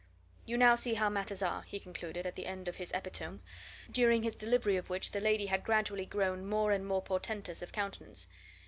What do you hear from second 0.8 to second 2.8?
how matters are," he concluded, at the end of